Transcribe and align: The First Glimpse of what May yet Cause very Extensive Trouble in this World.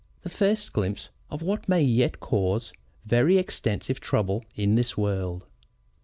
The 0.23 0.31
First 0.31 0.73
Glimpse 0.73 1.09
of 1.29 1.43
what 1.43 1.69
May 1.69 1.83
yet 1.83 2.19
Cause 2.19 2.73
very 3.05 3.37
Extensive 3.37 3.99
Trouble 3.99 4.43
in 4.55 4.73
this 4.73 4.97
World. 4.97 5.45